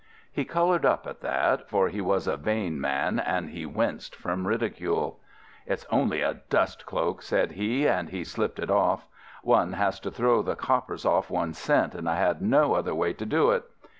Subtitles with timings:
[0.31, 4.47] He coloured up at that, for he was a vain man, and he winced from
[4.47, 5.19] ridicule.
[5.67, 9.05] "'It's only a dust cloak,' said he, and he slipped it off.
[9.43, 13.13] 'One has to throw the coppers off one's scent, and I had no other way
[13.13, 13.63] to do it.